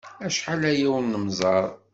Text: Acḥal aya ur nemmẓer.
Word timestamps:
Acḥal 0.25 0.61
aya 0.71 0.85
ur 0.95 1.03
nemmẓer. 1.03 1.65